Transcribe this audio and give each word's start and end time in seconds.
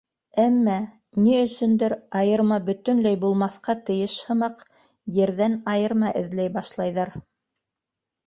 Әммә, 0.43 0.75
ни 1.25 1.33
өсөндөр, 1.39 1.93
айырма 2.21 2.57
бөтөнләй 2.69 3.19
булмаҫҡа 3.25 3.75
тейеш 3.89 4.15
һымаҡ 4.29 4.65
ерҙән 5.19 5.59
айырма 5.75 6.11
эҙләй 6.23 6.51
башлайҙар. 6.59 7.13